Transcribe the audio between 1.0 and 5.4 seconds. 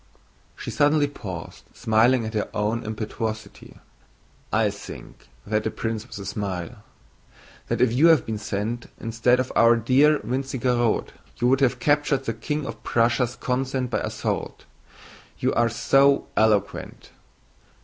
paused, smiling at her own impetuosity. "I think,"